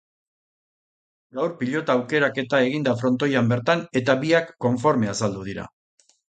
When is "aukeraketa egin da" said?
1.99-2.95